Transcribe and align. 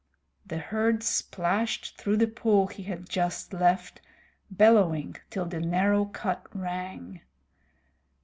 The 0.47 0.57
herd 0.57 1.03
splashed 1.03 1.95
through 1.95 2.17
the 2.17 2.25
pool 2.27 2.65
he 2.65 2.81
had 2.81 3.07
just 3.07 3.53
left, 3.53 4.01
bellowing 4.49 5.17
till 5.29 5.45
the 5.45 5.59
narrow 5.59 6.05
cut 6.05 6.43
rang. 6.55 7.21